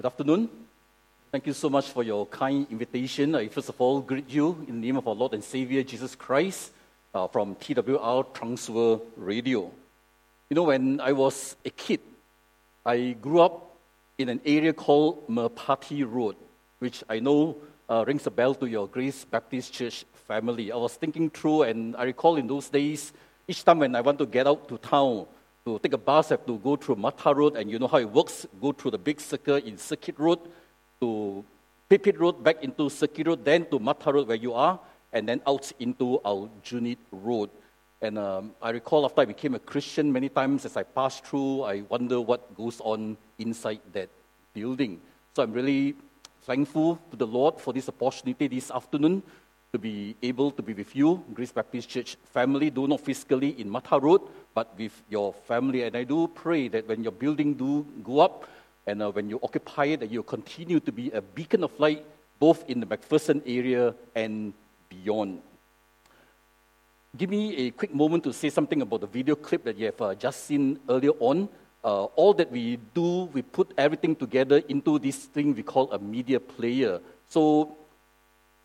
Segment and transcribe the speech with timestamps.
[0.00, 0.48] Good afternoon.
[1.32, 3.34] Thank you so much for your kind invitation.
[3.34, 6.14] I first of all greet you in the name of our Lord and Savior Jesus
[6.14, 6.70] Christ
[7.12, 9.72] uh, from TWR Transworld Radio.
[10.50, 11.98] You know, when I was a kid,
[12.86, 13.74] I grew up
[14.18, 16.36] in an area called Merpati Road,
[16.78, 17.56] which I know
[17.90, 20.70] uh, rings a bell to your Grace Baptist Church family.
[20.70, 23.12] I was thinking through, and I recall in those days,
[23.48, 25.26] each time when I want to get out to town,
[25.68, 28.10] to take a bus, have to go through Mattar Road, and you know how it
[28.10, 28.46] works.
[28.60, 30.40] Go through the big circle in Circuit Road
[31.00, 31.44] to
[31.88, 34.80] Pipit Road, back into Circuit Road, then to Mattar Road where you are,
[35.12, 37.50] and then out into Aljunied Road.
[38.00, 41.62] And um, I recall after I became a Christian, many times as I pass through,
[41.62, 44.08] I wonder what goes on inside that
[44.54, 45.00] building.
[45.34, 45.96] So I'm really
[46.42, 49.22] thankful to the Lord for this opportunity this afternoon
[49.72, 53.68] to be able to be with you, Grace Baptist Church family, though not physically in
[53.68, 54.22] Mattar Road,
[54.54, 55.82] but with your family.
[55.82, 58.48] And I do pray that when your building do go up
[58.86, 62.02] and uh, when you occupy it, that you continue to be a beacon of light
[62.38, 64.54] both in the MacPherson area and
[64.88, 65.42] beyond.
[67.14, 70.00] Give me a quick moment to say something about the video clip that you have
[70.00, 71.46] uh, just seen earlier on.
[71.84, 75.98] Uh, all that we do, we put everything together into this thing we call a
[75.98, 77.00] media player.
[77.28, 77.76] So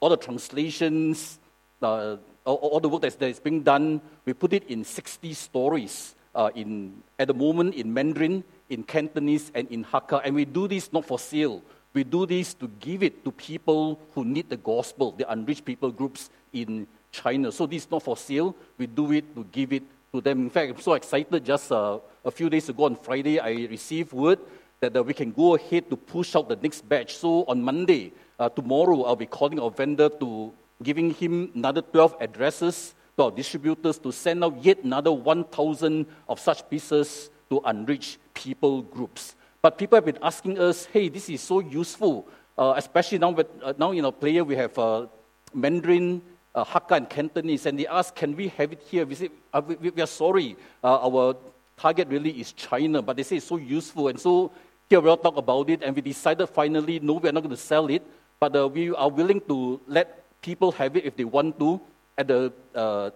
[0.04, 1.40] all the translations,
[1.82, 5.34] uh, all, all, the work that's, that is being done, we put it in 60
[5.34, 10.20] stories uh, in, at the moment in Mandarin, in Cantonese, and in Hakka.
[10.26, 11.64] And we do this not for sale.
[11.94, 15.90] We do this to give it to people who need the gospel, the unreached people
[15.90, 17.50] groups in China.
[17.50, 18.58] So this is not for sale.
[18.78, 20.42] We do it to give it to them.
[20.42, 21.46] In fact, I'm so excited.
[21.46, 24.40] Just uh, a few days ago on Friday, I received word
[24.82, 27.16] that uh, we can go ahead to push out the next batch.
[27.16, 32.16] So on Monday, uh, tomorrow I'll be calling our vendor to giving him another 12
[32.20, 38.18] addresses to our distributors to send out yet another 1,000 of such pieces to unreached
[38.34, 39.36] people groups.
[39.62, 43.48] But people have been asking us, hey, this is so useful, uh, especially now, with,
[43.64, 45.08] uh, now in our player we have uh,
[45.54, 46.22] Mandarin,
[46.56, 49.06] uh, Hakka, and Cantonese, and they ask, can we have it here?
[49.06, 51.36] We say, uh, we, we, are sorry, uh, our
[51.78, 54.52] target really is China, but they say it's so useful, and so
[54.90, 57.88] here we'll talk about it, and we decided finally, no, we're not going to sell
[57.88, 58.04] it,
[58.44, 60.08] but uh, we are willing to let
[60.42, 61.80] people have it if they want to
[62.18, 63.10] at a uh,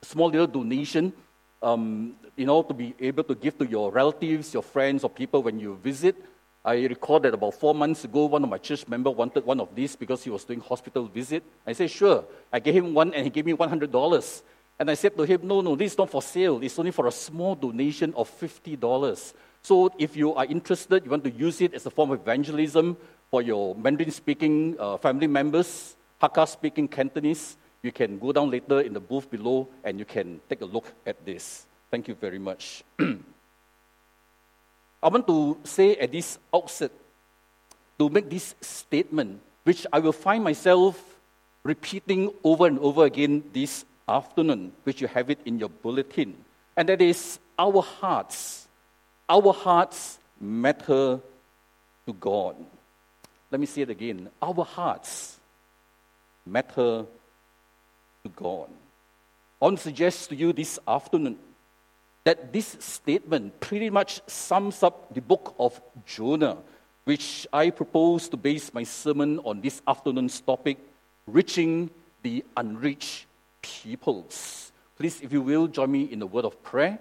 [0.00, 1.12] small little donation,
[1.60, 5.42] um, you know, to be able to give to your relatives, your friends, or people
[5.42, 6.14] when you visit.
[6.64, 9.74] I recall that about four months ago, one of my church members wanted one of
[9.74, 11.42] these because he was doing hospital visit.
[11.66, 12.22] I said, sure.
[12.52, 14.42] I gave him one and he gave me $100.
[14.78, 16.62] And I said to him, no, no, this is not for sale.
[16.62, 19.32] It's only for a small donation of $50.
[19.62, 22.96] So if you are interested, you want to use it as a form of evangelism,
[23.30, 28.80] for your Mandarin speaking uh, family members, Hakka speaking Cantonese, you can go down later
[28.80, 31.66] in the booth below and you can take a look at this.
[31.90, 32.84] Thank you very much.
[33.00, 33.16] I
[35.08, 36.90] want to say at this outset
[37.98, 41.02] to make this statement, which I will find myself
[41.62, 46.36] repeating over and over again this afternoon, which you have it in your bulletin.
[46.76, 48.66] And that is our hearts.
[49.28, 51.20] Our hearts matter
[52.06, 52.56] to God.
[53.50, 54.30] Let me say it again.
[54.40, 55.38] Our hearts
[56.46, 57.04] matter
[58.22, 58.68] to God.
[59.60, 61.38] I want to suggest to you this afternoon
[62.24, 66.58] that this statement pretty much sums up the book of Jonah,
[67.04, 70.78] which I propose to base my sermon on this afternoon's topic
[71.26, 71.90] reaching
[72.22, 73.26] the unreached
[73.62, 74.72] peoples.
[74.96, 76.98] Please, if you will, join me in a word of prayer.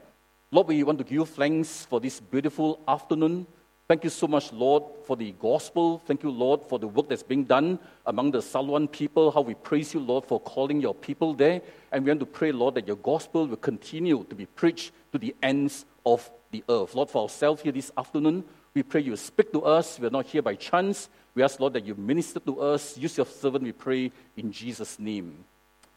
[0.51, 3.45] Lord, we want to give thanks for this beautiful afternoon.
[3.89, 5.99] Thank you so much, Lord, for the gospel.
[6.05, 9.31] Thank you, Lord, for the work that's being done among the Salwan people.
[9.31, 11.59] How we praise you, Lord, for calling your people there.
[11.91, 15.17] And we want to pray, Lord, that your gospel will continue to be preached to
[15.17, 16.93] the ends of the earth.
[16.93, 18.43] Lord, for ourselves here this afternoon,
[18.75, 19.97] we pray you speak to us.
[19.99, 21.09] We are not here by chance.
[21.33, 22.95] We ask, Lord, that you minister to us.
[22.95, 25.33] Use your servant, we pray, in Jesus' name.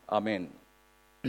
[0.09, 0.49] Amen.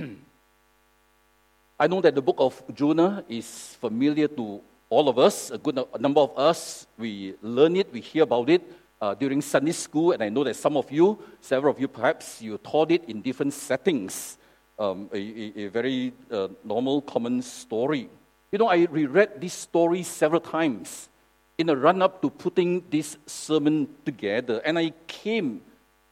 [1.78, 4.62] I know that the book of Jonah is familiar to
[4.94, 8.62] all of us, a good number of us, we learn it, we hear about it
[9.02, 12.42] uh, during Sunday school, and I know that some of you, several of you perhaps,
[12.42, 14.38] you taught it in different settings.
[14.78, 18.10] Um, a, a, very uh, normal, common story.
[18.52, 21.10] You know, I reread this story several times
[21.58, 25.62] in a run up to putting this sermon together, and I came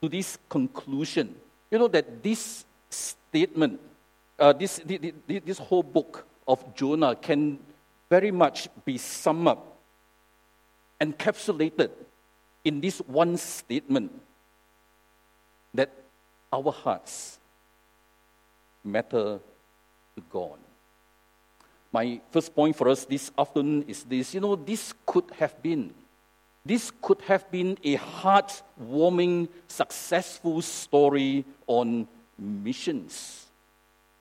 [0.02, 1.36] to this conclusion.
[1.70, 3.80] You know, that this statement,
[4.38, 4.82] uh, this,
[5.28, 7.60] this whole book of Jonah can
[8.12, 9.78] very much be summed up,
[11.00, 11.92] encapsulated
[12.66, 14.12] in this one statement
[15.74, 15.90] that
[16.52, 17.40] our hearts
[18.84, 19.40] matter
[20.16, 20.60] to God.
[21.94, 25.94] My first point for us this afternoon is this you know, this could have been
[26.66, 33.48] this could have been a heart-warming, successful story on missions.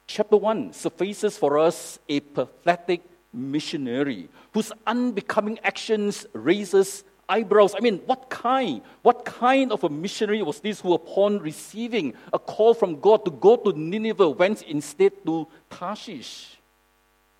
[0.06, 7.74] Chapter 1 suffices for us a pathetic missionary whose unbecoming actions raises eyebrows.
[7.76, 8.82] I mean, what kind?
[9.02, 13.30] What kind of a missionary was this who, upon receiving a call from God to
[13.30, 16.58] go to Nineveh, went instead to Tarshish?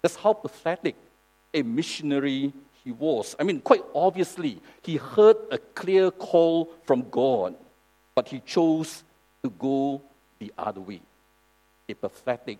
[0.00, 0.94] That's how pathetic
[1.52, 2.52] a missionary
[2.84, 3.36] he was.
[3.38, 7.54] I mean, quite obviously, he heard a clear call from God,
[8.14, 9.02] but he chose
[9.42, 10.00] to go
[10.38, 11.00] the other way.
[11.88, 12.58] A pathetic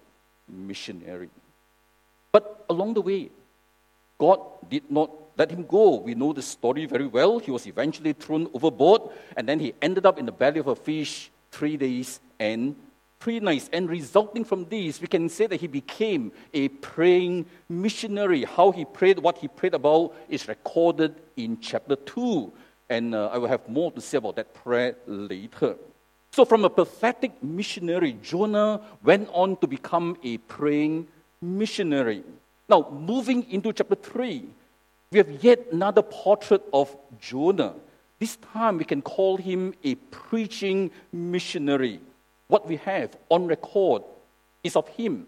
[0.49, 1.31] missionary.
[2.33, 3.31] But along the way,
[4.19, 5.97] God did not let him go.
[5.97, 7.39] We know the story very well.
[7.39, 9.03] He was eventually thrown overboard,
[9.37, 12.77] and then he ended up in the belly of a fish three days and
[13.21, 13.71] three nights.
[13.73, 18.45] And resulting from this, we can say that he became a praying missionary.
[18.45, 22.53] How he prayed, what he prayed about, is recorded in chapter 2.
[22.89, 25.77] And uh, I will have more to say about that prayer later.
[26.33, 31.20] So, from a pathetic missionary, Jonah went on to become a praying missionary.
[31.43, 34.45] Now, moving into chapter 3,
[35.11, 37.75] we have yet another portrait of Jonah.
[38.19, 42.01] This time we can call him a preaching missionary.
[42.49, 44.03] What we have on record
[44.63, 45.27] is of him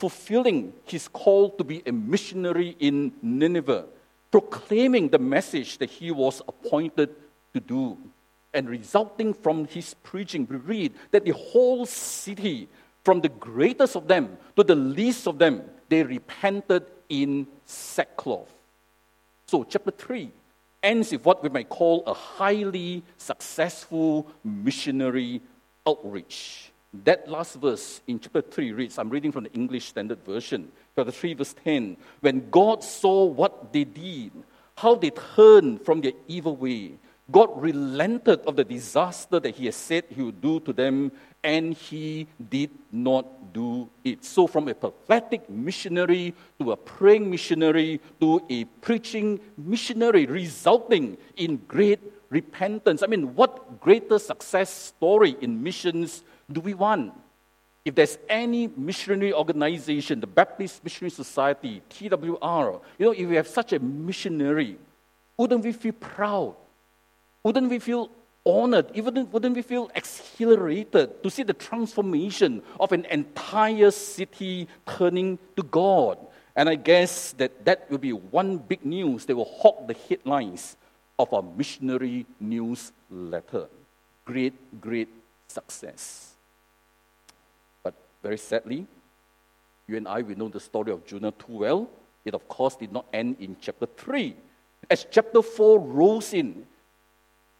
[0.00, 3.84] fulfilling his call to be a missionary in Nineveh,
[4.32, 7.10] proclaiming the message that he was appointed
[7.54, 7.96] to do.
[8.52, 12.68] And resulting from his preaching, we read that the whole city,
[13.04, 18.52] from the greatest of them to the least of them, they repented in sackcloth.
[19.46, 20.30] So, chapter 3
[20.82, 25.40] ends with what we might call a highly successful missionary
[25.86, 26.70] outreach.
[27.04, 31.12] That last verse in chapter 3 reads, I'm reading from the English Standard Version, chapter
[31.12, 31.96] 3, verse 10.
[32.20, 34.32] When God saw what they did,
[34.76, 36.92] how they turned from their evil way,
[37.30, 41.12] God relented of the disaster that He had said He would do to them,
[41.42, 44.24] and He did not do it.
[44.24, 51.58] So, from a pathetic missionary to a praying missionary to a preaching missionary, resulting in
[51.68, 52.00] great
[52.32, 53.02] repentance.
[53.02, 57.12] I mean, what greater success story in missions do we want?
[57.84, 63.48] If there's any missionary organization, the Baptist Missionary Society, TWR, you know, if we have
[63.48, 64.78] such a missionary,
[65.36, 66.54] wouldn't we feel proud?
[67.42, 68.08] Wouldn't we feel
[68.44, 68.90] honored?
[68.94, 75.62] Even wouldn't we feel exhilarated to see the transformation of an entire city turning to
[75.62, 76.18] God?
[76.54, 80.76] And I guess that that will be one big news that will hawk the headlines
[81.18, 83.68] of our missionary newsletter.
[84.24, 85.08] Great, great
[85.48, 86.34] success.
[87.82, 88.86] But very sadly,
[89.86, 91.88] you and I, we know the story of Jonah too well.
[92.24, 94.34] It, of course, did not end in chapter 3.
[94.90, 96.66] As chapter 4 rolls in,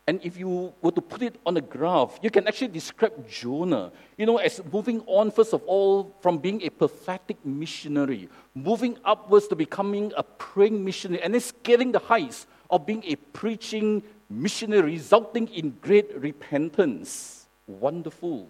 [0.09, 3.93] and if you were to put it on a graph, you can actually describe Jonah,
[4.17, 9.47] you know, as moving on, first of all, from being a pathetic missionary, moving upwards
[9.49, 14.93] to becoming a praying missionary, and then scaling the heights of being a preaching missionary,
[14.93, 17.47] resulting in great repentance.
[17.69, 18.49] Wonderful.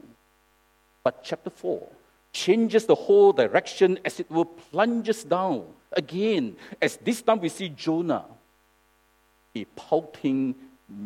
[1.05, 1.87] But chapter 4
[2.33, 7.69] changes the whole direction as it will plunges down again, as this time we see
[7.69, 8.25] Jonah,
[9.55, 10.55] a pouting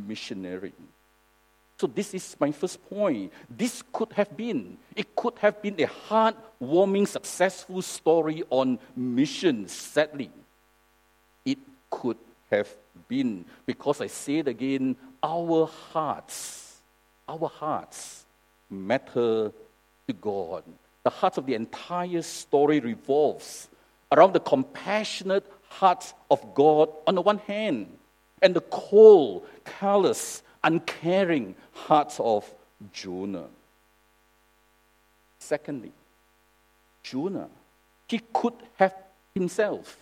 [0.06, 0.72] missionary.
[1.78, 3.32] So, this is my first point.
[3.50, 10.30] This could have been, it could have been a heartwarming, successful story on mission, sadly.
[11.44, 11.58] It
[11.90, 12.16] could
[12.50, 12.68] have
[13.08, 16.80] been, because I say it again, our hearts,
[17.28, 18.24] our hearts
[18.70, 19.52] matter
[20.06, 20.64] to God.
[21.02, 23.68] The heart of the entire story revolves
[24.10, 27.86] around the compassionate heart of God on the one hand
[28.42, 32.48] and the cold, callous, uncaring hearts of
[32.92, 33.48] Jonah.
[35.38, 35.92] Secondly,
[37.02, 37.48] Jonah,
[38.08, 38.94] he could have
[39.34, 39.96] himself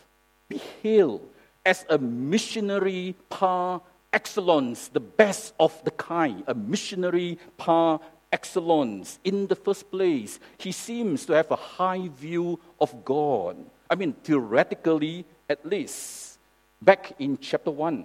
[0.48, 1.28] be hailed
[1.64, 3.80] as a missionary par
[4.12, 8.00] excellence, the best of the kind, a missionary par
[8.32, 9.18] excellence.
[9.24, 13.56] In the first place, he seems to have a high view of God.
[13.90, 16.38] I mean, theoretically, at least.
[16.80, 18.04] Back in chapter 1,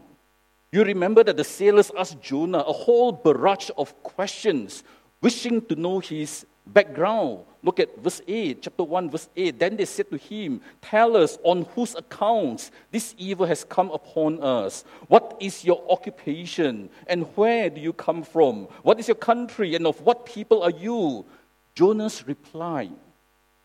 [0.72, 4.84] you remember that the sailors asked Jonah a whole barrage of questions,
[5.22, 7.40] wishing to know his background.
[7.64, 9.60] Look at verse 8, chapter 1, verse 8.
[9.60, 14.42] Then they said to him, Tell us on whose accounts this evil has come upon
[14.42, 14.86] us.
[15.08, 16.90] What is your occupation?
[17.08, 18.68] And where do you come from?
[18.84, 19.76] What is your country?
[19.76, 21.26] And of what people are you?
[21.74, 22.92] Jonah's reply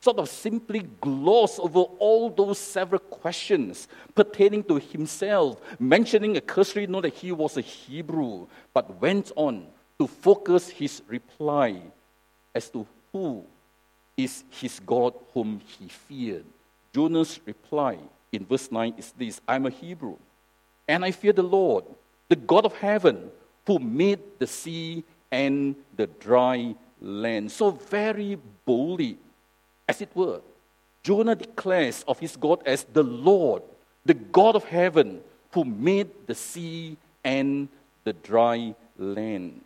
[0.04, 6.86] sort of simply glossed over all those several questions pertaining to himself, mentioning a cursory
[6.86, 9.66] note that he was a Hebrew, but went on
[9.98, 11.80] to focus his reply
[12.54, 13.44] as to who
[14.14, 16.44] is his God whom he feared.
[16.92, 17.98] Jonah's reply
[18.30, 20.16] in verse 9 is this I'm a Hebrew,
[20.86, 21.84] and I fear the Lord,
[22.28, 23.30] the God of heaven,
[23.66, 27.50] who made the sea and the dry land.
[27.50, 29.16] So, very boldly,
[29.88, 30.40] as it were,
[31.02, 33.62] Jonah declares of his God as the Lord,
[34.04, 35.20] the God of heaven,
[35.52, 37.68] who made the sea and
[38.04, 39.60] the dry land.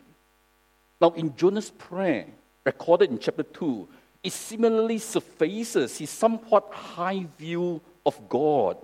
[1.01, 2.25] Now, in Jonah's prayer,
[2.65, 3.87] recorded in chapter 2,
[4.21, 8.77] it similarly suffices his somewhat high view of God.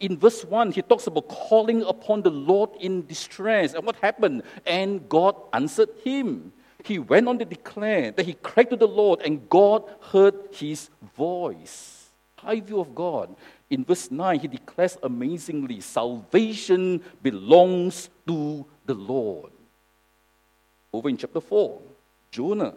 [0.00, 3.72] In verse 1, he talks about calling upon the Lord in distress.
[3.72, 4.42] And what happened?
[4.66, 6.52] And God answered him.
[6.84, 10.90] He went on to declare that he cried to the Lord, and God heard his
[11.16, 12.10] voice.
[12.36, 13.34] High view of God.
[13.70, 19.52] In verse 9, he declares amazingly salvation belongs to the Lord.
[20.92, 21.80] Over in chapter 4,
[22.30, 22.74] Jonah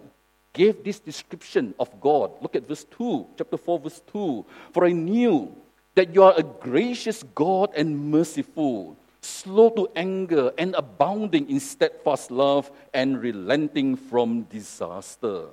[0.54, 2.32] gave this description of God.
[2.42, 4.46] Look at verse 2, chapter 4, verse 2.
[4.72, 5.54] For I knew
[5.96, 8.96] that you are a gracious God and merciful,
[9.26, 15.48] slow to anger and abounding in steadfast love and relenting from disaster.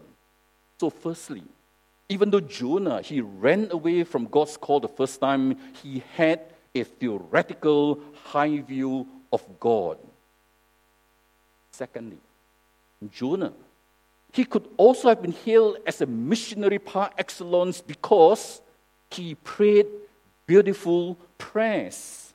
[0.80, 1.44] So, firstly,
[2.08, 6.40] even though Jonah, he ran away from God's call the first time, he had
[6.74, 9.98] a theoretical high view of God.
[11.70, 12.18] Secondly,
[13.10, 13.52] Jonah
[14.32, 18.62] he could also have been hailed as a missionary par excellence because
[19.10, 19.86] he prayed
[20.46, 22.31] beautiful prayers.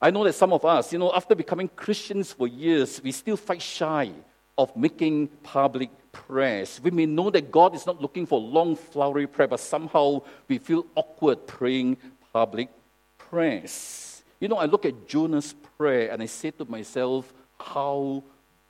[0.00, 3.36] I know that some of us, you know, after becoming Christians for years, we still
[3.36, 4.12] fight shy
[4.56, 6.80] of making public prayers.
[6.82, 10.58] We may know that God is not looking for long, flowery prayer, but somehow we
[10.58, 11.96] feel awkward praying
[12.32, 12.68] public
[13.16, 14.22] prayers.
[14.40, 18.22] You know, I look at Jonah's prayer and I say to myself, how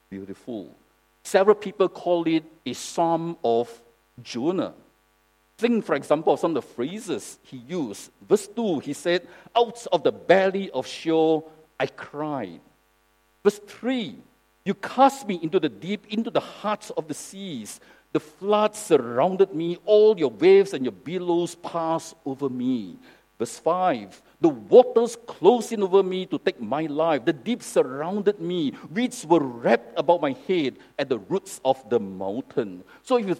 [0.09, 0.75] beautiful.
[1.23, 3.69] Several people call it a psalm of
[4.23, 4.73] Jonah.
[5.59, 8.11] Think, for example, of some of the phrases he used.
[8.23, 12.61] Verse 2, he said, Out of the belly of Sheol I cried.
[13.43, 14.15] Verse 3,
[14.63, 17.81] You cast me into the deep, into the hearts of the seas.
[18.13, 22.95] The floods surrounded me, all your waves and your billows passed over me.
[23.37, 27.25] Verse 5 The waters closed in over me to take my life.
[27.25, 28.71] The deep surrounded me.
[28.93, 32.85] Weeds were wrapped about my head at the roots of the mountain.
[33.03, 33.35] So if you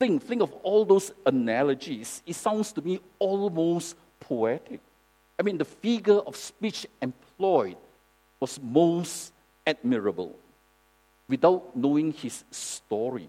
[0.00, 4.80] think, think of all those analogies, it sounds to me almost poetic.
[5.38, 7.76] I mean, the figure of speech employed
[8.40, 9.32] was most
[9.64, 10.34] admirable
[11.28, 13.28] without knowing his story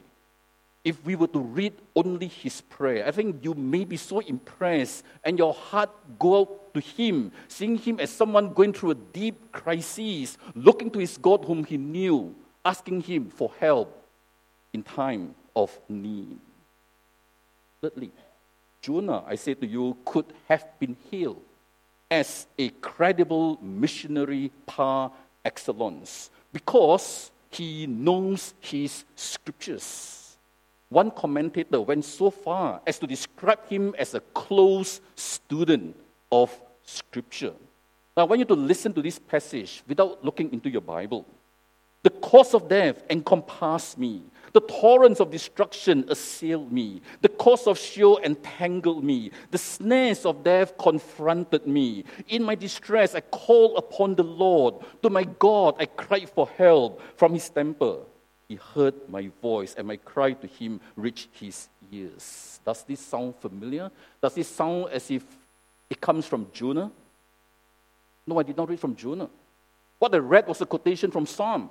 [0.84, 5.06] if we were to read only his prayer, I think you may be so impressed
[5.24, 9.52] and your heart go out to him, seeing him as someone going through a deep
[9.52, 12.34] crisis, looking to his God whom he knew,
[12.66, 13.96] asking him for help
[14.74, 16.40] in time of need.
[17.82, 18.12] Thirdly,
[18.82, 21.42] Jonah, I say to you, could have been hailed
[22.10, 25.12] as a credible missionary par
[25.44, 30.38] excellence because he knows his scriptures.
[30.90, 35.96] One commentator went so far as to describe him as a close student
[36.32, 36.52] of
[36.84, 37.54] Scripture.
[38.16, 41.26] Now, I want you to listen to this passage without looking into your Bible.
[42.04, 44.22] The cause of death encompassed me.
[44.54, 47.02] The torrents of destruction assailed me.
[47.22, 49.32] The cause of Sheol entangled me.
[49.52, 52.04] The snares of death confronted me.
[52.28, 54.76] In my distress, I called upon the Lord.
[55.04, 58.08] To my God, I cried for help from his temple
[58.52, 62.60] he heard my voice and my cry to him reached his ears.
[62.66, 63.90] Does this sound familiar?
[64.22, 65.24] Does this sound as if
[65.90, 66.92] it comes from Jonah?
[68.28, 69.30] No, I did not read from Jonah.
[69.98, 71.70] What I read was a quotation from Psalm,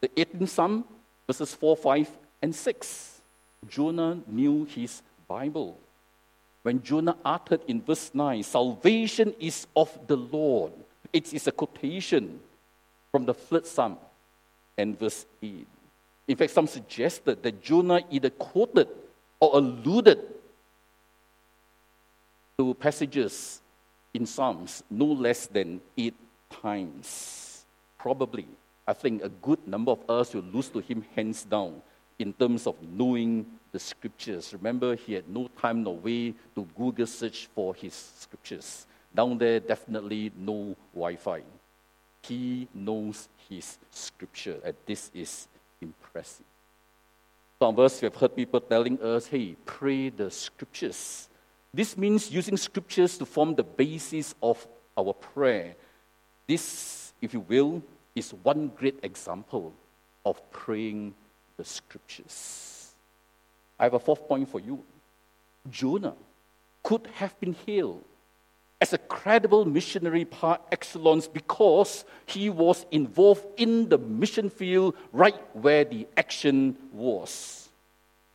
[0.00, 0.84] the 18th Psalm,
[1.26, 2.10] verses 4, 5,
[2.42, 3.20] and 6.
[3.68, 5.78] Jonah knew his Bible.
[6.62, 10.72] When Jonah uttered in verse 9, Salvation is of the Lord,
[11.12, 12.40] it is a quotation
[13.12, 13.98] from the third Psalm
[14.76, 15.66] and verse 8.
[16.26, 18.88] In fact, some suggested that Jonah either quoted
[19.40, 20.20] or alluded
[22.58, 23.60] to passages
[24.14, 26.14] in Psalms no less than eight
[26.62, 27.64] times.
[27.98, 28.46] Probably,
[28.86, 31.80] I think a good number of us will lose to him hands down
[32.18, 34.52] in terms of knowing the scriptures.
[34.52, 38.86] Remember, he had no time nor way to Google search for his scriptures.
[39.14, 41.42] Down there, definitely no Wi Fi.
[42.22, 45.48] He knows his scripture, and this is
[45.80, 46.46] impressive.
[47.58, 51.28] Some of us have heard people telling us, hey, pray the scriptures.
[51.72, 55.74] This means using scriptures to form the basis of our prayer.
[56.46, 57.82] This, if you will,
[58.14, 59.72] is one great example
[60.24, 61.14] of praying
[61.56, 62.92] the scriptures.
[63.78, 64.82] I have a fourth point for you.
[65.70, 66.14] Jonah
[66.82, 68.04] could have been healed
[68.80, 75.40] as a credible missionary par excellence because he was involved in the mission field right
[75.54, 77.68] where the action was.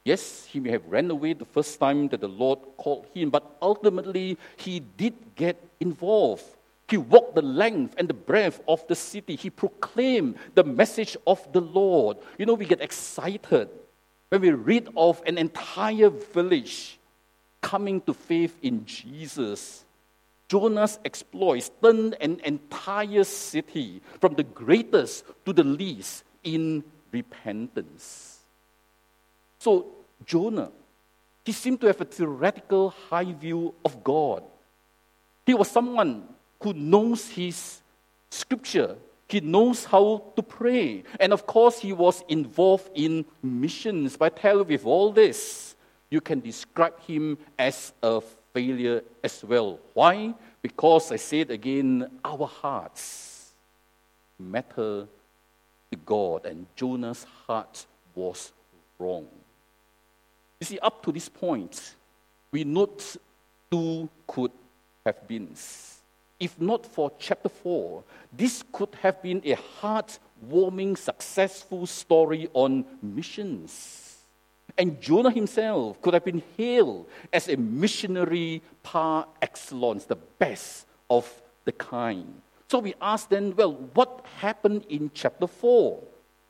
[0.03, 3.43] Yes, he may have ran away the first time that the Lord called him, but
[3.61, 6.45] ultimately he did get involved.
[6.89, 9.35] He walked the length and the breadth of the city.
[9.35, 12.17] He proclaimed the message of the Lord.
[12.37, 13.69] You know, we get excited
[14.29, 16.97] when we read of an entire village
[17.61, 19.85] coming to faith in Jesus.
[20.47, 28.39] Jonah's exploits turned an entire city from the greatest to the least in repentance.
[29.59, 29.85] So,
[30.25, 30.71] Jonah,
[31.45, 34.41] he seemed to have a theoretical high view of God.
[35.45, 36.27] He was someone
[36.61, 37.81] who knows his
[38.29, 38.95] scripture,
[39.27, 41.03] he knows how to pray.
[41.19, 44.17] And of course, he was involved in missions.
[44.17, 45.75] But I tell you, with all this,
[46.09, 48.21] you can describe him as a
[48.53, 49.79] failure as well.
[49.93, 50.33] Why?
[50.61, 53.51] Because I say it again, our hearts
[54.39, 55.07] matter
[55.91, 57.85] to God, and Jonah's heart
[58.15, 58.51] was
[58.97, 59.27] wrong.
[60.59, 61.95] You see, up to this point,
[62.51, 63.15] we note
[63.71, 64.51] two could
[65.05, 65.55] have been.
[66.39, 72.85] If not for chapter 4, this could have been a heart warming, successful story on
[73.01, 74.17] missions.
[74.77, 81.29] And Jonah himself could have been hailed as a missionary par excellence, the best of
[81.65, 82.41] the kind.
[82.69, 86.01] So we ask then, well, what happened in chapter 4?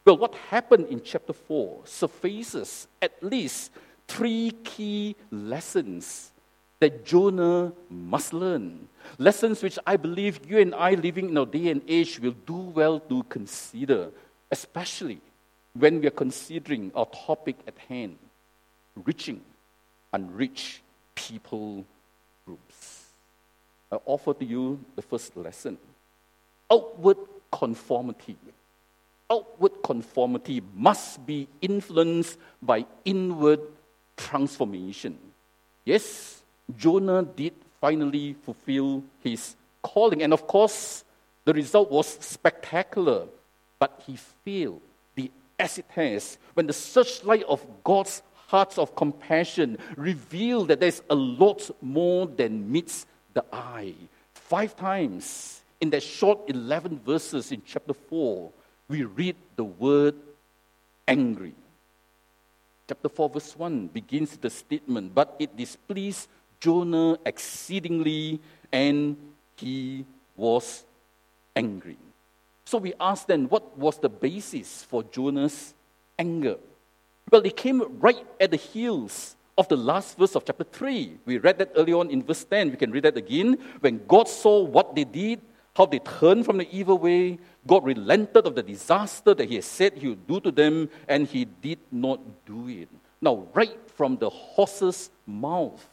[0.05, 3.71] Well, what happened in chapter 4 suffices at least
[4.07, 6.31] three key lessons
[6.79, 8.87] that Jonah must learn.
[9.17, 12.55] Lessons which I believe you and I living in our day and age will do
[12.55, 14.09] well to consider,
[14.51, 15.19] especially
[15.73, 18.17] when we are considering our topic at hand
[19.05, 19.41] reaching
[20.13, 20.81] unreached
[21.15, 21.85] people
[22.45, 23.05] groups.
[23.91, 25.77] I offer to you the first lesson
[26.71, 27.17] outward
[27.51, 28.37] conformity.
[29.31, 33.59] Outward conformity must be influenced by inward
[34.17, 35.17] transformation.
[35.85, 36.38] Yes,
[36.77, 41.03] Jonah did finally fulfill his calling, and of course,
[41.45, 43.25] the result was spectacular,
[43.79, 44.81] but he failed
[45.15, 45.31] The
[45.89, 52.27] has, when the searchlight of God's hearts of compassion revealed that there's a lot more
[52.27, 53.93] than meets the eye.
[54.33, 58.51] Five times in that short 11 verses in chapter 4,
[58.87, 60.15] we read the word
[61.07, 61.53] angry.
[62.87, 66.27] Chapter 4, verse 1 begins the statement, but it displeased
[66.59, 68.39] Jonah exceedingly,
[68.71, 69.15] and
[69.55, 70.83] he was
[71.55, 71.97] angry.
[72.65, 75.73] So we ask then, what was the basis for Jonah's
[76.17, 76.57] anger?
[77.31, 81.17] Well, it came right at the heels of the last verse of chapter 3.
[81.25, 82.71] We read that early on in verse 10.
[82.71, 83.57] We can read that again.
[83.81, 85.41] When God saw what they did,
[85.75, 89.63] how they turned from the evil way, God relented of the disaster that He had
[89.63, 92.89] said He would do to them, and He did not do it.
[93.21, 95.87] Now, right from the horse's mouth,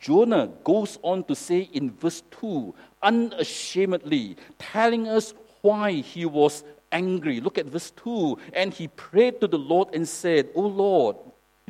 [0.00, 7.40] Jonah goes on to say in verse 2, unashamedly, telling us why he was angry.
[7.40, 8.38] Look at verse 2.
[8.52, 11.16] And he prayed to the Lord and said, O Lord,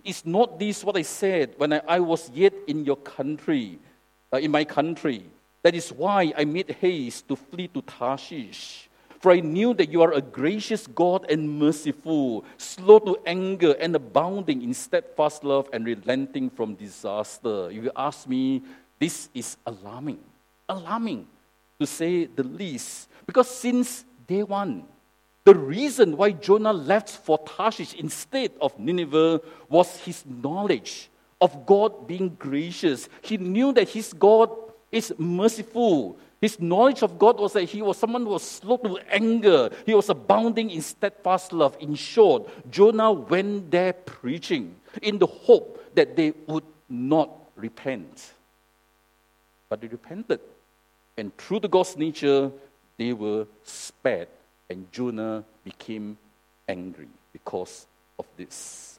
[0.05, 3.79] is not this what I said when I, was yet in your country,
[4.33, 5.25] uh, in my country?
[5.63, 8.86] That is why I made haste to flee to Tarshish.
[9.27, 13.97] For I knew that you are a gracious God and merciful, slow to anger and
[13.97, 17.69] abounding in steadfast love and relenting from disaster.
[17.69, 18.63] If you ask me,
[19.01, 20.21] this is alarming.
[20.69, 21.27] Alarming,
[21.81, 23.09] to say the least.
[23.27, 24.85] Because since day one,
[25.43, 31.11] the reason why Jonah left for Tarshish instead of Nineveh was his knowledge
[31.41, 33.09] of God being gracious.
[33.23, 34.51] He knew that his God
[34.93, 36.17] is merciful.
[36.41, 39.71] His knowledge of God was that he was someone who was slow to anger.
[39.87, 41.77] He was abounding in steadfast love.
[41.81, 48.35] In short, Jonah went there preaching in the hope that they would not repent.
[49.69, 50.41] But they repented.
[51.17, 52.53] And through the God's nature,
[52.99, 54.29] they were spared,
[54.69, 56.19] and Jonah became
[56.69, 57.87] angry because
[58.19, 58.99] of this.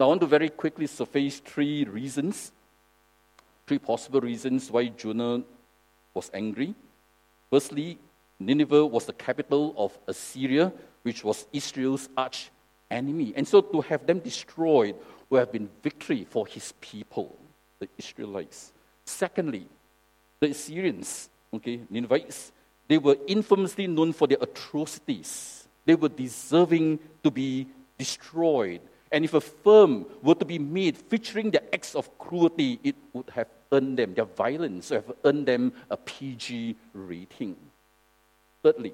[0.00, 2.52] Now, I want to very quickly surface three reasons,
[3.66, 5.42] three possible reasons why Jonah
[6.14, 6.74] was angry.
[7.50, 7.98] Firstly,
[8.38, 12.50] Nineveh was the capital of Assyria, which was Israel's arch
[12.90, 13.32] enemy.
[13.36, 14.94] And so to have them destroyed
[15.30, 17.36] would have been victory for his people,
[17.78, 18.72] the Israelites.
[19.04, 19.66] Secondly,
[20.40, 22.52] the Assyrians, okay, Ninevites,
[22.86, 25.68] they were infamously known for their atrocities.
[25.84, 27.66] They were deserving to be
[27.98, 28.80] destroyed.
[29.10, 33.30] And if a film were to be made featuring their acts of cruelty, it would
[33.30, 37.56] have earned them, their violence would have earned them a PG rating.
[38.62, 38.92] Thirdly,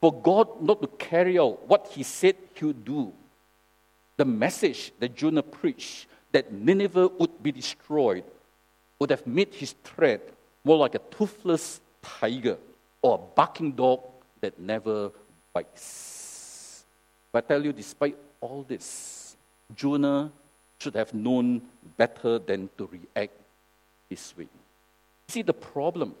[0.00, 3.12] for God not to carry out what he said he would do,
[4.16, 8.24] the message that Jonah preached that Nineveh would be destroyed
[8.98, 10.28] would have made his threat
[10.64, 12.58] more like a toothless tiger
[13.02, 14.00] or a barking dog
[14.40, 15.10] that never
[15.52, 16.84] bites.
[17.32, 19.27] But I tell you, despite all this,
[19.74, 20.32] Jonah
[20.78, 21.62] should have known
[21.96, 23.34] better than to react
[24.08, 24.48] this way.
[25.28, 26.14] See, the problem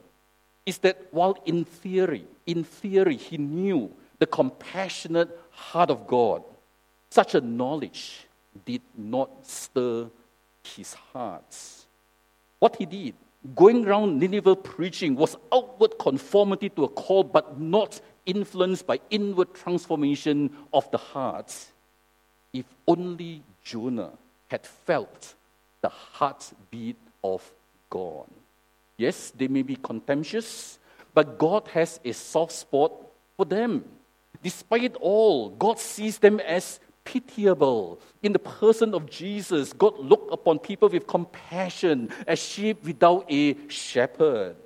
[0.66, 6.42] is that while in theory, in theory, he knew the compassionate heart of God,
[7.10, 8.26] such a knowledge
[8.66, 10.10] did not stir
[10.62, 11.56] his heart.
[12.58, 13.14] What he did,
[13.54, 19.54] going around Nineveh preaching, was outward conformity to a call, but not influenced by inward
[19.54, 21.54] transformation of the heart.
[22.52, 24.12] If only Jonah
[24.48, 25.34] had felt
[25.80, 27.48] the heartbeat of
[27.90, 28.26] God.
[28.96, 30.78] Yes, they may be contemptuous,
[31.14, 32.92] but God has a soft spot
[33.36, 33.84] for them.
[34.42, 37.98] Despite all, God sees them as pitiable.
[38.22, 43.56] In the person of Jesus, God looked upon people with compassion as sheep without a
[43.68, 44.56] shepherd.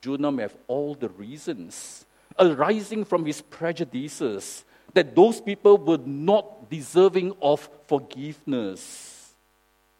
[0.00, 2.04] Jonah may have all the reasons
[2.38, 9.32] arising from his prejudices that those people were not deserving of forgiveness.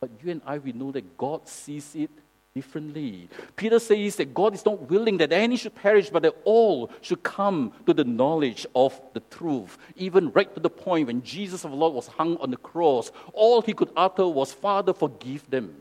[0.00, 2.10] But you and I, we know that God sees it
[2.54, 3.28] differently.
[3.56, 7.22] Peter says that God is not willing that any should perish, but that all should
[7.22, 9.78] come to the knowledge of the truth.
[9.96, 13.62] Even right to the point when Jesus of Lord was hung on the cross, all
[13.62, 15.74] he could utter was, Father, forgive them,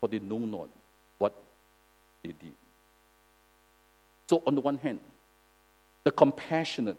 [0.00, 0.68] for they know not
[1.18, 1.34] what
[2.22, 2.52] they did.
[4.28, 4.98] So, on the one hand,
[6.04, 6.98] the compassionate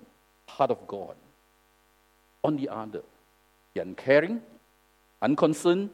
[0.58, 1.16] heart of God.
[2.44, 3.04] On the other,
[3.74, 4.42] the uncaring,
[5.22, 5.90] unconcerned,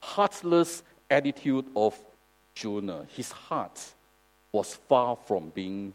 [0.00, 1.98] heartless attitude of
[2.54, 3.06] Jonah.
[3.16, 3.80] His heart
[4.52, 5.94] was far from being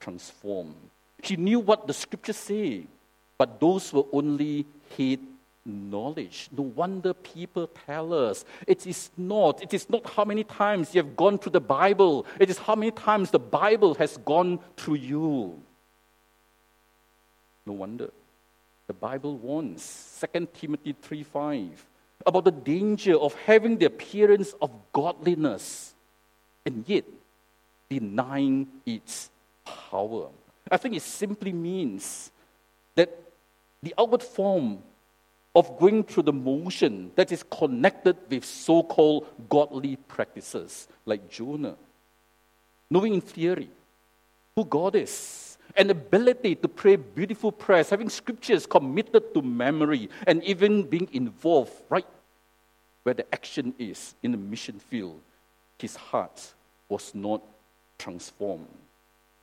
[0.00, 0.74] transformed.
[1.22, 2.84] He knew what the scriptures say,
[3.36, 5.20] but those were only hate
[5.66, 6.48] knowledge.
[6.56, 9.62] No wonder people tell us it is not.
[9.62, 12.74] It is not how many times you have gone through the Bible, it is how
[12.74, 15.60] many times the Bible has gone through you.
[17.70, 18.10] No wonder.
[18.88, 21.86] The Bible warns, 2 Timothy 3 5
[22.26, 25.94] about the danger of having the appearance of godliness
[26.66, 27.04] and yet
[27.88, 29.30] denying its
[29.64, 30.30] power.
[30.68, 32.32] I think it simply means
[32.96, 33.16] that
[33.84, 34.82] the outward form
[35.54, 41.76] of going through the motion that is connected with so called godly practices, like Jonah,
[42.90, 43.70] knowing in theory
[44.56, 50.42] who God is an ability to pray beautiful prayers, having scriptures committed to memory, and
[50.44, 52.06] even being involved right
[53.02, 55.20] where the action is in the mission field,
[55.78, 56.52] his heart
[56.88, 57.42] was not
[57.98, 58.68] transformed.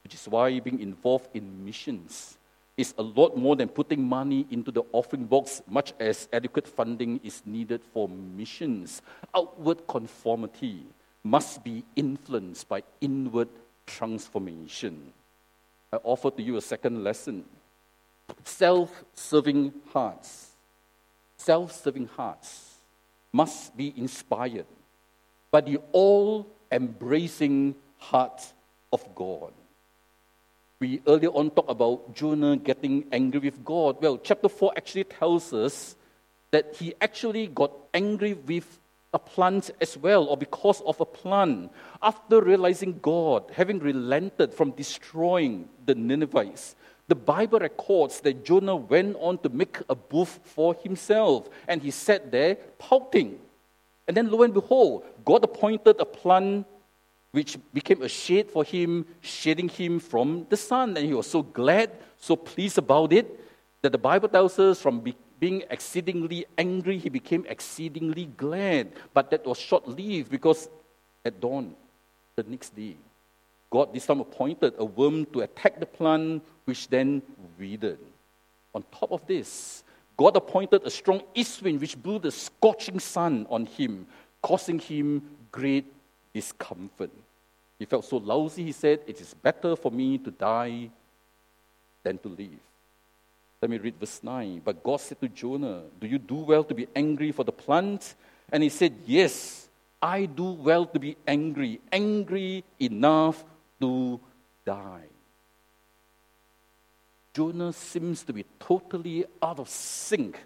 [0.03, 2.37] Which is why being involved in missions
[2.77, 7.19] is a lot more than putting money into the offering box, much as adequate funding
[7.23, 9.01] is needed for missions.
[9.35, 10.83] Outward conformity
[11.23, 13.49] must be influenced by inward
[13.87, 15.11] transformation.
[15.91, 17.45] I offer to you a second lesson
[18.43, 20.51] self serving hearts.
[21.37, 22.75] Self serving hearts
[23.31, 24.65] must be inspired
[25.51, 28.41] by the all embracing heart
[28.91, 29.53] of God.
[30.79, 33.97] We earlier on talked about Jonah getting angry with God.
[34.01, 35.95] Well, chapter 4 actually tells us
[36.51, 38.79] that he actually got angry with
[39.17, 44.77] a plant as well, or because of a plant, after realizing God, having relented from
[44.83, 45.53] destroying
[45.87, 46.75] the Ninevites,
[47.07, 51.91] the Bible records that Jonah went on to make a booth for himself, and he
[51.91, 53.39] sat there pouting.
[54.07, 56.67] And then, lo and behold, God appointed a plant
[57.31, 60.95] which became a shade for him, shading him from the sun.
[60.95, 63.27] And he was so glad, so pleased about it,
[63.81, 64.95] that the Bible tells us from
[65.39, 68.91] being exceedingly angry, he became exceedingly glad.
[69.13, 70.69] But that was short lived because
[71.23, 71.75] at dawn,
[72.35, 72.95] the next day,
[73.69, 77.21] God this time appointed a worm to attack the plant, which then
[77.59, 77.99] withered.
[78.73, 79.83] On top of this,
[80.15, 84.07] God appointed a strong east wind which blew the scorching sun on him,
[84.41, 85.21] causing him
[85.51, 85.85] great
[86.33, 87.11] discomfort.
[87.77, 90.89] He felt so lousy, he said, It is better for me to die
[92.03, 92.59] than to live.
[93.61, 94.61] Let me read verse 9.
[94.63, 98.15] But God said to Jonah, Do you do well to be angry for the plant?
[98.51, 99.67] And he said, Yes,
[100.01, 103.43] I do well to be angry, angry enough
[103.81, 104.19] to
[104.65, 105.05] die.
[107.33, 110.39] Jonah seems to be totally out of sync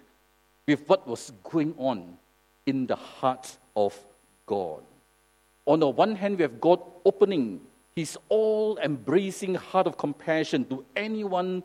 [0.66, 2.18] with what was going on
[2.66, 3.98] in the heart of
[4.46, 4.82] God.
[5.66, 7.60] On the one hand, we have God opening
[7.94, 11.62] his all embracing heart of compassion to anyone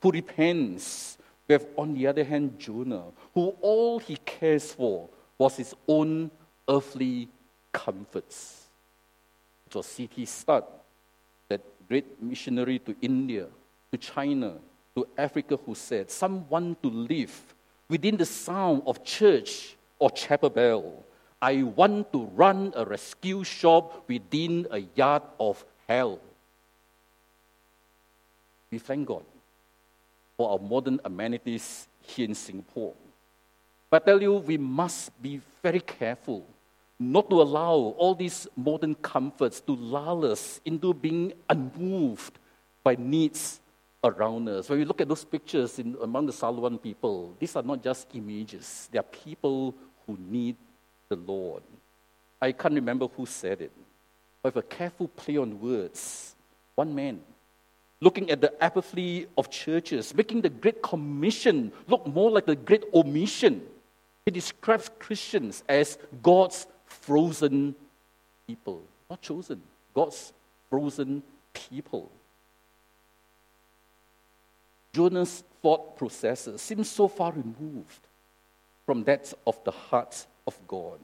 [0.00, 1.18] who repents.
[1.46, 5.08] We have, on the other hand, Jonah, who all he cares for
[5.38, 6.30] was his own
[6.68, 7.28] earthly
[7.72, 8.66] comforts.
[9.66, 10.24] It was C.T.
[10.26, 10.64] Studd,
[11.48, 13.46] that great missionary to India,
[13.92, 14.54] to China,
[14.94, 17.54] to Africa, who said, Someone to live
[17.88, 21.04] within the sound of church or chapel bell.
[21.40, 26.18] I want to run a rescue shop within a yard of hell.
[28.70, 29.22] We thank God
[30.38, 32.94] for our modern amenities here in Singapore.
[33.90, 36.46] But I tell you, we must be very careful
[36.98, 42.38] not to allow all these modern comforts to lull us into being unmoved
[42.84, 43.60] by needs
[44.04, 44.68] around us.
[44.68, 48.06] When we look at those pictures in, among the Salwan people, these are not just
[48.14, 49.74] images, they are people
[50.06, 50.56] who need
[51.08, 51.62] the Lord.
[52.40, 53.72] I can't remember who said it,
[54.40, 56.36] but with a careful play on words,
[56.76, 57.20] one man
[58.00, 62.84] looking at the apathy of churches, making the Great Commission look more like the Great
[62.94, 63.62] Omission.
[64.24, 67.74] He describes Christians as God's frozen
[68.46, 69.60] people, not chosen,
[69.94, 70.32] God's
[70.70, 72.10] frozen people.
[74.92, 78.00] Jonah's thought processes seem so far removed
[78.86, 80.98] from that of the heart of God.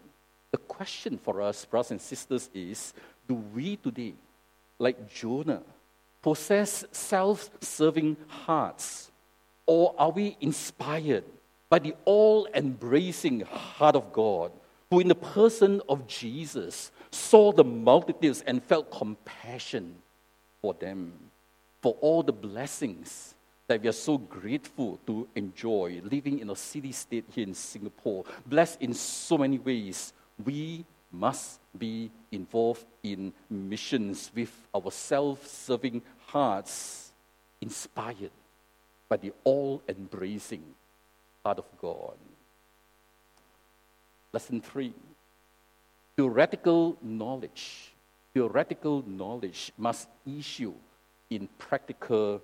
[0.52, 2.94] The question for us, brothers and sisters, is
[3.28, 4.14] do we today,
[4.78, 5.62] like Jonah,
[6.24, 9.10] possess self serving hearts?
[9.66, 11.24] Or are we inspired
[11.68, 14.50] by the all embracing heart of God,
[14.90, 19.96] who, in the person of Jesus, saw the multitudes and felt compassion
[20.62, 21.12] for them,
[21.82, 23.34] for all the blessings
[23.66, 28.24] that we are so grateful to enjoy living in a city state here in Singapore,
[28.46, 30.14] blessed in so many ways.
[30.42, 30.86] We
[31.18, 37.12] must be involved in missions with our self serving hearts,
[37.60, 38.30] inspired
[39.08, 40.62] by the all embracing
[41.44, 42.16] heart of God.
[44.32, 44.92] Lesson three
[46.16, 47.90] theoretical knowledge.
[48.32, 50.74] Theoretical knowledge must issue
[51.30, 52.42] in practical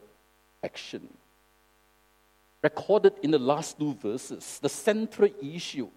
[0.63, 1.09] action.
[2.63, 5.89] Recorded in the last two verses, the central issue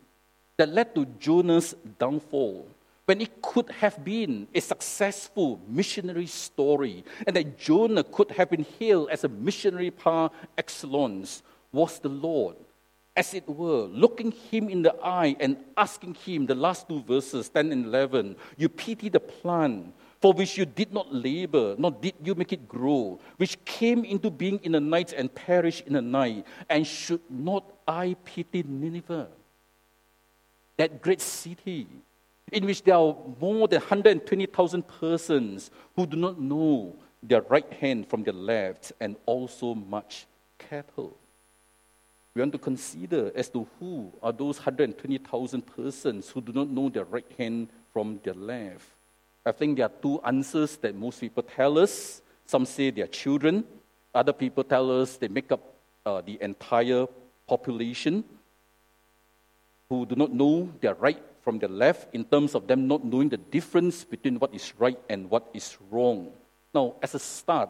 [0.58, 2.68] that led to Jonah's downfall,
[3.06, 8.66] when it could have been a successful missionary story, and that Jonah could have been
[8.80, 12.56] hailed as a missionary par excellence, was the Lord,
[13.16, 17.50] as it were, looking him in the eye and asking him, the last two verses,
[17.50, 22.14] 10 and 11, You pity the plant for which you did not labor, nor did
[22.24, 26.02] you make it grow, which came into being in the night and perished in the
[26.02, 26.46] night.
[26.70, 29.28] And should not I pity Nineveh,
[30.78, 31.88] that great city,
[32.52, 38.08] in which there are more than 120,000 persons who do not know their right hand
[38.08, 40.26] from their left, and also much
[40.58, 41.16] cattle?
[42.36, 46.90] We want to consider as to who are those 120,000 persons who do not know
[46.90, 48.88] their right hand from their left.
[49.46, 52.22] I think there are two answers that most people tell us.
[52.46, 53.64] Some say they are children.
[54.16, 55.62] Other people tell us they make up
[56.06, 57.06] uh, the entire
[57.48, 58.24] population
[59.90, 63.30] who do not know their right from their left in terms of them not knowing
[63.30, 66.32] the difference between what is right and what is wrong.
[66.74, 67.70] Now, as a start,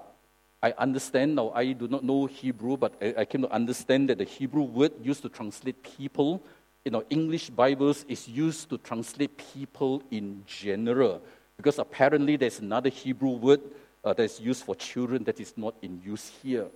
[0.62, 4.20] I understand, now I do not know Hebrew, but I, I came to understand that
[4.20, 6.42] the Hebrew word used to translate people,
[6.86, 11.22] you know, English Bibles is used to translate people in general.
[11.58, 13.62] Because apparently there's another Hebrew word
[14.04, 16.68] uh, that's used for children that is not in use here.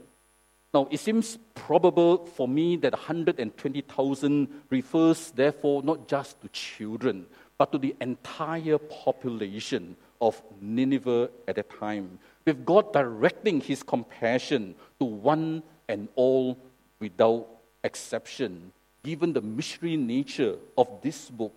[0.78, 7.26] Now, it seems probable for me that 120,000 refers, therefore, not just to children,
[7.58, 14.76] but to the entire population of Nineveh at that time, with God directing his compassion
[15.00, 16.60] to one and all
[17.00, 17.48] without
[17.84, 18.72] exception.
[19.02, 21.56] Given the mystery nature of this book,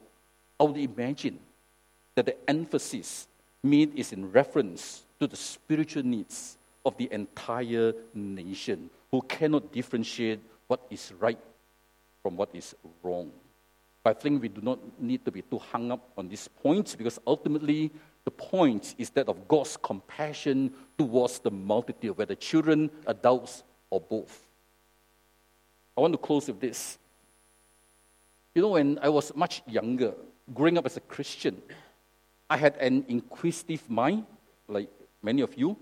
[0.58, 1.40] I would imagine
[2.14, 3.28] that the emphasis
[3.62, 6.56] made is in reference to the spiritual needs
[6.86, 11.38] of the entire nation who cannot differentiate what is right
[12.22, 13.30] from what is wrong.
[14.04, 17.18] I think we do not need to be too hung up on these points because
[17.26, 17.90] ultimately
[18.24, 24.48] the point is that of God's compassion towards the multitude, whether children, adults, or both.
[25.96, 26.98] I want to close with this.
[28.54, 30.14] You know, when I was much younger,
[30.54, 31.60] growing up as a Christian,
[32.48, 34.24] I had an inquisitive mind,
[34.66, 34.88] like
[35.22, 35.76] many of you,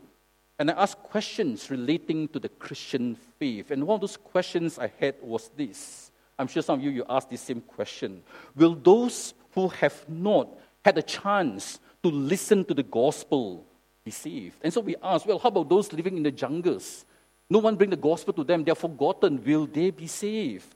[0.59, 3.71] and I asked questions relating to the Christian faith.
[3.71, 6.11] And one of those questions I had was this.
[6.38, 8.23] I'm sure some of you, you asked the same question.
[8.57, 10.49] Will those who have not
[10.85, 13.64] had a chance to listen to the gospel
[14.05, 14.57] be saved?
[14.62, 17.05] And so we asked, well, how about those living in the jungles?
[17.51, 18.64] No one bring the gospel to them.
[18.64, 19.42] They're forgotten.
[19.44, 20.75] Will they be saved?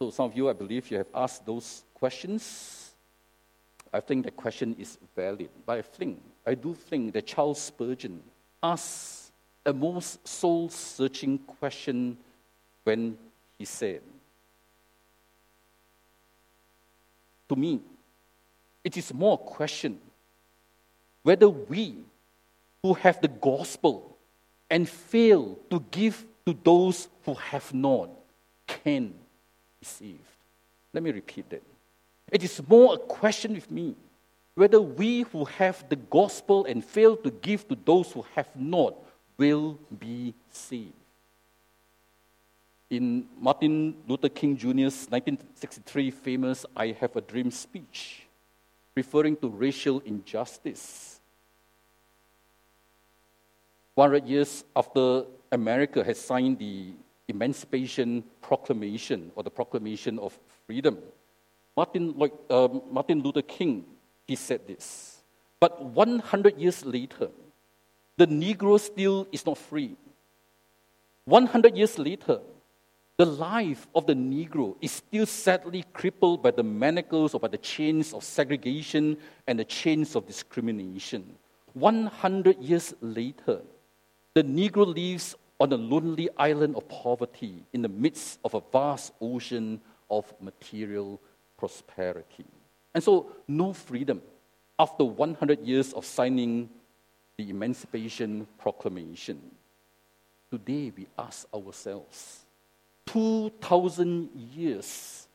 [0.00, 2.94] So some of you, I believe, you have asked those questions.
[3.92, 5.48] I think the question is valid.
[5.64, 8.22] But I think, I do think that Charles Spurgeon
[8.62, 9.32] asked
[9.66, 12.16] a most soul-searching question
[12.84, 13.18] when
[13.58, 14.00] he said,
[17.50, 17.80] to me,
[18.82, 19.98] it is more a question
[21.22, 21.96] whether we
[22.82, 24.16] who have the gospel
[24.70, 28.08] and fail to give to those who have not
[28.66, 29.12] can
[29.82, 30.20] receive.
[30.94, 31.62] Let me repeat that.
[32.32, 33.94] It is more a question with me
[34.58, 38.92] whether we who have the gospel and fail to give to those who have not
[39.36, 40.92] will be saved.
[42.90, 48.26] In Martin Luther King Jr.'s 1963 famous I Have a Dream speech,
[48.96, 51.20] referring to racial injustice,
[53.94, 56.94] 100 years after America has signed the
[57.28, 60.98] Emancipation Proclamation or the Proclamation of Freedom,
[61.76, 62.12] Martin,
[62.50, 63.84] uh, Martin Luther King,
[64.28, 65.16] he said this.
[65.58, 67.30] But 100 years later,
[68.16, 69.96] the Negro still is not free.
[71.24, 72.40] 100 years later,
[73.16, 77.58] the life of the Negro is still sadly crippled by the manacles or by the
[77.58, 79.16] chains of segregation
[79.48, 81.34] and the chains of discrimination.
[81.74, 83.60] 100 years later,
[84.34, 89.12] the Negro lives on a lonely island of poverty in the midst of a vast
[89.20, 91.20] ocean of material
[91.56, 92.46] prosperity.
[92.98, 94.20] And so, no freedom
[94.76, 96.68] after 100 years of signing
[97.36, 99.40] the Emancipation Proclamation.
[100.50, 102.40] Today, we ask ourselves
[103.06, 105.28] 2,000 years,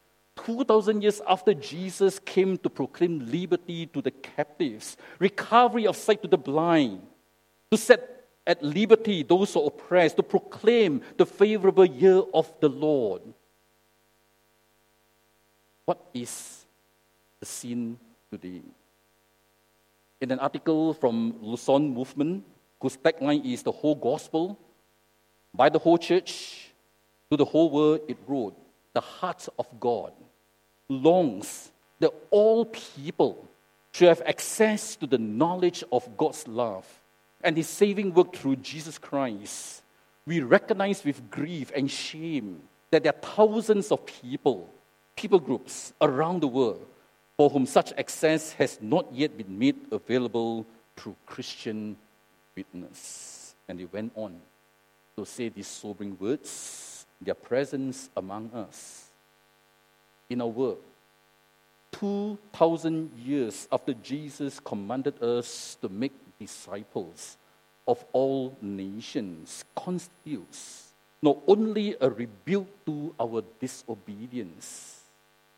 [0.43, 6.28] 2,000 years after Jesus came to proclaim liberty to the captives, recovery of sight to
[6.28, 7.02] the blind,
[7.71, 12.67] to set at liberty those who are oppressed, to proclaim the favorable year of the
[12.67, 13.21] Lord.
[15.86, 16.62] What is
[17.43, 17.99] the scene
[18.32, 18.62] today?
[20.21, 22.45] In an article from Lausanne Movement,
[22.79, 24.58] whose tagline is the whole gospel,
[25.53, 26.71] by the whole church,
[27.29, 28.56] to the whole world, it wrote,
[28.93, 30.13] The heart of God
[30.88, 33.45] longs that all people
[33.91, 36.88] should have access to the knowledge of God's love
[37.43, 39.84] and his saving work through Jesus Christ,
[40.25, 44.69] we recognize with grief and shame that there are thousands of people,
[45.17, 46.88] people groups around the world
[47.38, 50.65] for whom such access has not yet been made available
[50.96, 51.98] through Christian
[52.56, 53.56] witness.
[53.67, 54.39] And he went on
[55.17, 59.10] to say these sobering words their presence among us
[60.30, 60.82] in our world.
[61.93, 67.38] 2,000 years after Jesus commanded us to make disciples
[67.88, 75.02] of all nations constitutes not only a rebuke to our disobedience,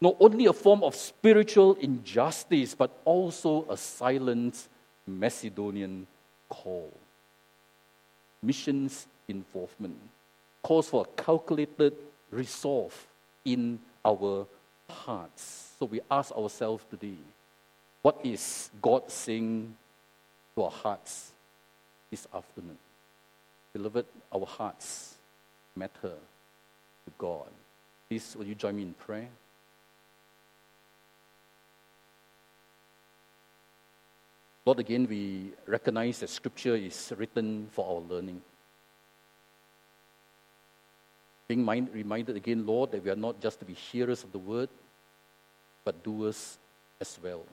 [0.06, 4.68] not only a form of spiritual injustice, but also a silent
[5.08, 6.06] Macedonian
[6.48, 6.94] call.
[8.44, 9.98] Missions involvement
[10.62, 11.94] calls for a calculated
[12.30, 12.96] resolve
[13.46, 14.46] in our
[14.88, 15.74] hearts.
[15.80, 17.18] So we ask ourselves today
[18.04, 19.76] what is God saying
[20.54, 21.32] to our hearts
[22.12, 22.78] this afternoon.
[23.74, 25.16] Beloved, our hearts
[25.76, 26.14] matter
[27.06, 27.50] to God.
[28.08, 29.30] Please, will you join me in prayer?
[34.66, 38.42] Lord, again, we recognize that Scripture is written for our learning.
[41.48, 44.40] Being mind, reminded again, Lord, that we are not just to be hearers of the
[44.40, 44.70] word,
[45.84, 46.58] but doers
[47.00, 47.44] as well.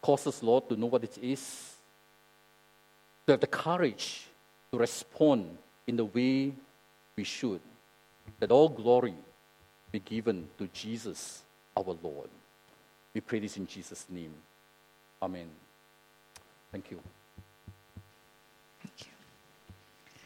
[0.00, 1.76] Cause us, Lord, to know what it is,
[3.26, 4.26] to have the courage
[4.72, 6.52] to respond in the way
[7.14, 7.60] we should,
[8.40, 9.14] that all glory
[9.92, 11.42] be given to Jesus,
[11.76, 12.30] our Lord.
[13.14, 14.32] We pray this in Jesus' name.
[15.22, 15.48] Amen.
[16.72, 16.98] Thank you.